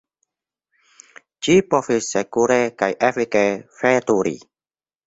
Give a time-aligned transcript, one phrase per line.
[1.47, 3.45] Ĝi povis sekure kaj efike
[3.85, 4.37] veturi.